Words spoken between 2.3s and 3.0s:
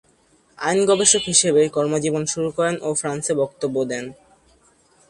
শুরু করেন ও